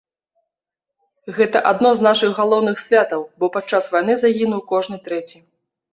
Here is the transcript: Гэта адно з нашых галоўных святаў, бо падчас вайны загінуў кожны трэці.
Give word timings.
Гэта 1.39 1.61
адно 1.73 1.91
з 1.99 2.05
нашых 2.07 2.31
галоўных 2.39 2.81
святаў, 2.87 3.21
бо 3.43 3.53
падчас 3.59 3.83
вайны 3.97 4.13
загінуў 4.23 4.61
кожны 4.73 4.97
трэці. 5.11 5.37